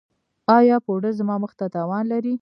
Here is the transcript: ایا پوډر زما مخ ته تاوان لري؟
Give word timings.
ایا 0.57 0.77
پوډر 0.85 1.11
زما 1.19 1.35
مخ 1.43 1.51
ته 1.59 1.65
تاوان 1.75 2.03
لري؟ 2.11 2.29